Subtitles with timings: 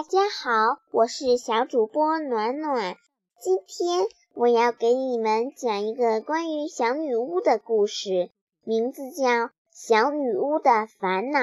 [0.00, 2.96] 大家好，我是小主播暖暖。
[3.38, 8.30] 今天我要给你们讲一个关于小女巫的故事，
[8.64, 9.26] 名字叫
[9.70, 11.40] 《小女巫的烦恼》。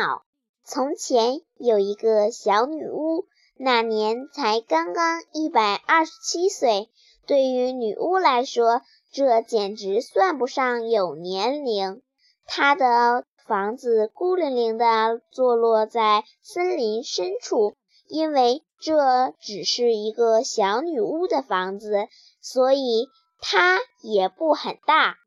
[0.63, 3.25] 从前有一个小女巫，
[3.57, 6.89] 那年才刚刚一百二十七岁。
[7.27, 8.81] 对于女巫来说，
[9.11, 12.01] 这简直算不上有年龄。
[12.47, 17.75] 她的房子孤零零地坐落在森林深处。
[18.09, 22.07] 因为这只是一个小女巫的房子，
[22.41, 25.17] 所以它也不很大。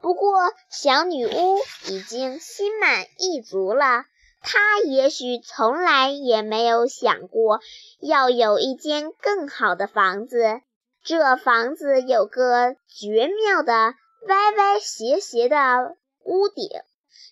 [0.00, 1.58] 不过，小女巫
[1.88, 4.04] 已经心满意足了。
[4.40, 7.60] 她也许从来也没有想过
[8.00, 10.60] 要有一间更好的房子。
[11.04, 13.94] 这房子有个绝妙的
[14.28, 16.68] 歪歪斜斜的屋顶，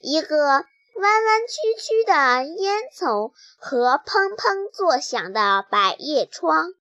[0.00, 0.64] 一个。
[1.00, 6.74] 弯弯曲曲的烟囱和砰砰作响的百叶窗，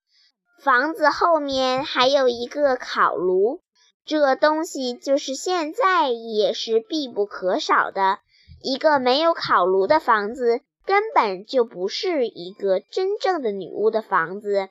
[0.61, 3.61] 房子后面还有一个烤炉。
[4.05, 8.19] 这东西就是现在也是必不可少的。
[8.61, 14.67] 一个没有烤炉的房子，根本就不是一个真正的女巫的房子。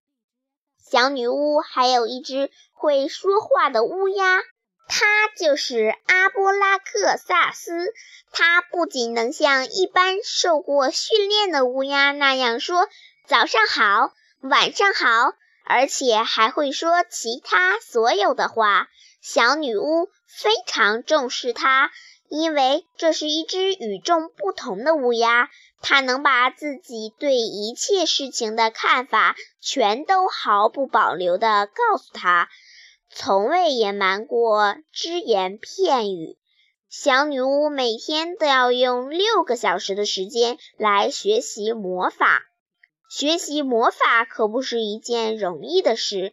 [0.79, 4.43] 小女巫还有一只会说话的乌鸦。
[4.89, 7.93] 他就是阿波拉克萨斯。
[8.33, 12.89] 他不仅能像一般受过训练的乌鸦那样说
[13.27, 18.89] “早上好，晚上好”，而且还会说其他所有的话。
[19.21, 21.91] 小女巫非常重视他，
[22.29, 25.51] 因为这是一只与众不同的乌鸦。
[25.81, 32.49] 它能把自己对一切事情的看法全都毫不保留地告诉他。
[33.11, 36.37] 从未隐瞒过只言片语。
[36.89, 42.43] 小女巫每天都要用六个小时的时间来学习魔法。
[43.11, 46.33] 学习魔法可不是一件容易的事。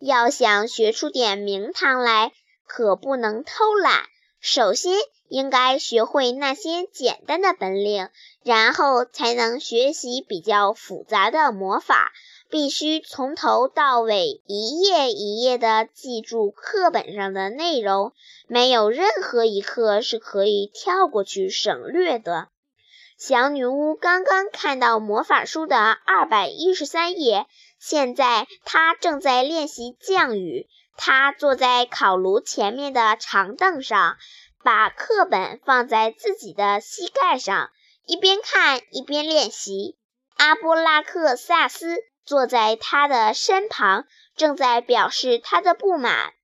[0.00, 2.32] 要想学出点名堂来，
[2.66, 4.02] 可不能偷懒。
[4.40, 4.98] 首先
[5.32, 8.10] 应该学会那些简单的本领，
[8.44, 12.12] 然后才能学习比较复杂的魔法。
[12.50, 18.12] 必须从头到尾一页一页地记住课本上的内容，
[18.46, 22.48] 没有任何一课是可以跳过去省略的。
[23.16, 27.46] 小女巫刚刚看到魔法书的二百一十三页，
[27.78, 30.68] 现在她正在练习降雨。
[30.94, 34.18] 她坐在烤炉前面的长凳上，
[34.62, 37.70] 把课本放在自己的膝盖上，
[38.06, 39.96] 一边看一边练习。
[40.36, 41.98] 阿波拉克萨斯。
[42.24, 44.06] 坐在他的身旁，
[44.36, 46.34] 正在表示他的不满。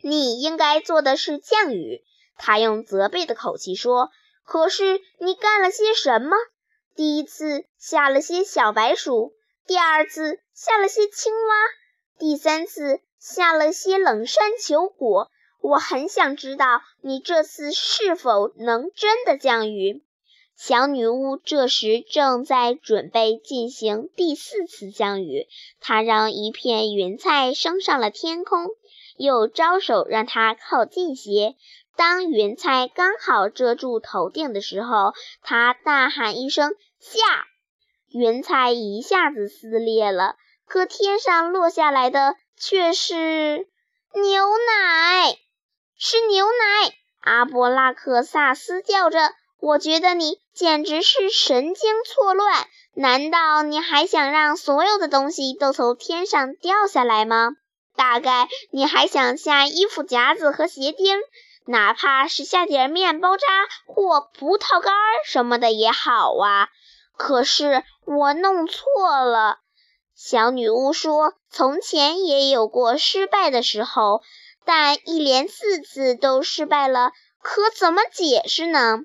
[0.00, 2.04] 你应该做的是降雨，
[2.36, 4.12] 他用责备的口气说。
[4.44, 6.36] 可是你干了些什么？
[6.94, 9.34] 第一次下了些小白鼠，
[9.66, 11.54] 第二次下了些青蛙，
[12.20, 15.32] 第三次下了些冷山球果。
[15.62, 20.02] 我很想知道你这次是否能真的降雨。
[20.56, 25.46] 小女巫这时正在准备进行第四次降雨，
[25.80, 28.68] 她让一片云彩升上了天空，
[29.16, 31.54] 又招手让它靠近些。
[31.96, 37.18] 当云彩刚好遮住头顶的时候，她大喊一声“下”，
[38.10, 40.36] 云彩一下子撕裂了，
[40.66, 43.66] 可天上落下来的却是
[44.14, 45.38] 牛奶，
[46.04, 46.94] 是牛奶！
[47.20, 49.20] 阿波拉克萨斯叫着。
[49.60, 52.66] 我觉得你简直是神经错乱！
[52.92, 57.50] 难道你还想让所有的东西都从天上掉下来吗？
[57.94, 61.20] 大概你还想下衣服夹子和鞋钉，
[61.66, 63.46] 哪怕是下点面包渣
[63.86, 64.92] 或葡萄干
[65.24, 66.68] 什么的也好啊！
[67.16, 69.60] 可是我弄错了。
[70.16, 74.20] 小女巫说：“从前也有过失败的时候，
[74.64, 79.00] 但一连四次都失败了，可怎么解释呢？”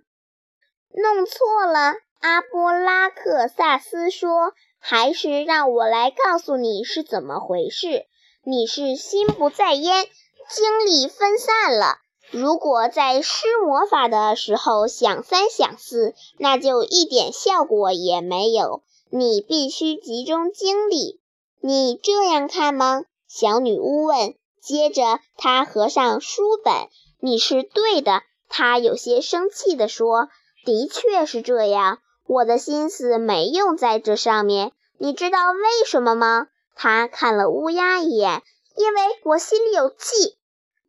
[0.94, 8.06] 弄错了，阿波拉克萨斯说：“还是让我来告诉你是怎么回事。
[8.44, 10.06] 你是心不在焉，
[10.50, 11.98] 精力分散了。
[12.32, 18.84] 如果在施魔法的时候想三想四，那就一点效果也没有。
[19.10, 21.20] 你必须集中精力。
[21.62, 24.36] 你这样看吗？”小女巫问。
[24.68, 26.74] 接着，他合上书本。
[27.22, 30.28] “你是对的。”他有些生气地说。
[30.66, 34.74] 的确是这样，我的心思没用在这上面。
[34.98, 36.48] 你知道为什么吗？
[36.76, 38.44] 他看了乌鸦一眼，
[38.76, 40.38] 因为我心里有气，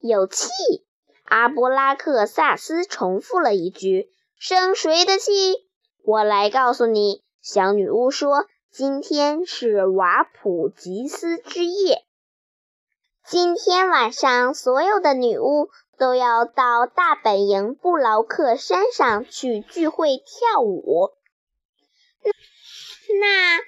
[0.01, 0.49] 有气。
[1.27, 5.31] 阿波拉克萨斯重复了一句：“生谁的气？”
[6.05, 7.23] 我来告诉你。
[7.41, 12.03] 小女巫说：“今天是瓦普吉斯之夜。
[13.31, 21.11] 今天晚上，所有的女巫都要到大本营布劳克山上去聚会跳舞。
[23.21, 23.59] 那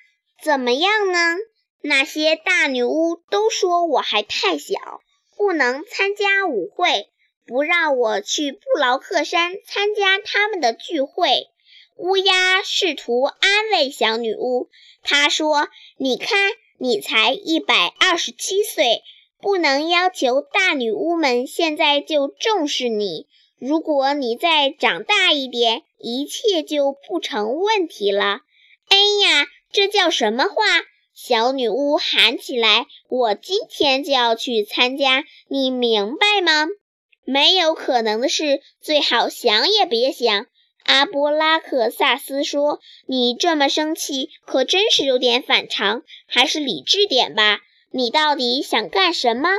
[0.43, 1.37] 怎么样呢？
[1.83, 5.03] 那些大女巫都说我还太小，
[5.37, 7.11] 不能参加舞会，
[7.47, 11.51] 不让我去布劳克山参加他们的聚会。
[11.97, 14.71] 乌鸦试图安慰小女巫，
[15.03, 15.69] 他说
[16.01, 19.03] ：“你看，你才一百二十七岁，
[19.43, 23.27] 不能要求大女巫们现在就重视你。
[23.59, 28.41] 如果你再长大一点，一切就不成问题了。”
[28.89, 30.55] 哎呀，这叫什么话？
[31.15, 36.67] 小女巫喊起来：“我今天就要去参加，你明白吗？”
[37.27, 40.47] 没有可能的事，最好想也别想。
[40.85, 47.61] 阿波拉克萨斯说：“你这么生气，可真是有点反常，还是理智点吧。
[47.91, 49.51] 你到底想干什么？”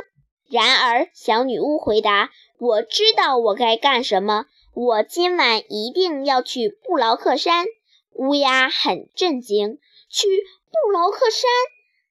[0.50, 2.30] 然而，小女巫回答
[2.60, 4.46] ：“我知道我该干什么。
[4.74, 7.66] 我今晚一定要去布劳克山。”
[8.14, 9.80] 乌鸦很震惊
[10.10, 10.28] ：“去
[10.70, 11.50] 布劳克山？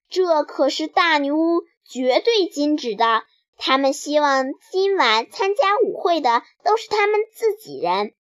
[0.08, 3.22] 这可是大女巫绝对禁止的。
[3.58, 8.14] 他们希望今晚参加舞会的都是他们自己人。”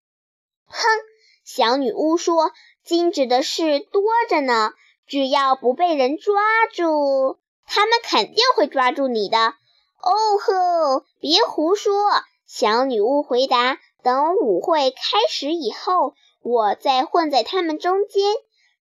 [0.68, 0.78] 哼，
[1.46, 2.51] 小女巫说
[2.84, 4.74] ：“禁止的事多着呢，
[5.07, 6.42] 只要不被人抓
[6.74, 9.38] 住，他们肯定会抓住你的。”
[10.01, 10.12] 哦
[10.42, 11.94] 吼，别胡说！
[12.48, 15.00] 小女巫回答：“等舞会开
[15.30, 18.33] 始以后，我再混在他们中间。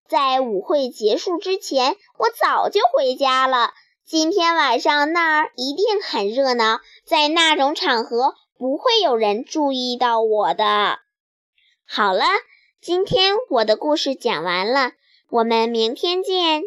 [0.09, 3.75] 在舞会结束之前，我早就回家了。
[4.07, 11.01] 今天晚上那儿一定很热闹，在那种场合不会有人注意到我的。”
[11.85, 12.25] 好了，
[12.81, 14.93] 今天我的故事讲完了，
[15.29, 16.63] 我们明天见。